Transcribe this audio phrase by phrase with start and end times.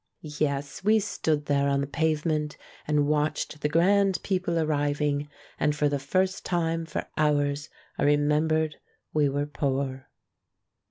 [0.23, 2.57] Yes, we stood there on the pavement
[2.87, 5.27] and watched the grand people ar riving;
[5.59, 8.73] and for the first time for hours I remem bered
[9.13, 10.09] we were poor.